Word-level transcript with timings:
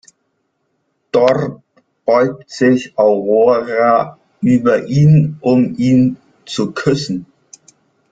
Dort 1.11 1.61
beugt 2.05 2.49
sich 2.49 2.97
Aurora 2.97 4.17
über 4.41 4.87
ihn, 4.87 5.37
um 5.41 5.77
ihn 5.77 6.17
zu 6.47 6.71
küssen. 6.71 7.27